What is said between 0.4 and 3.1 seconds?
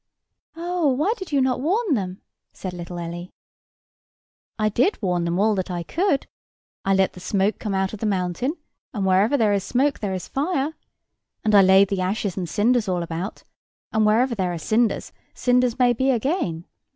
"Oh, why did you not warn them?" said little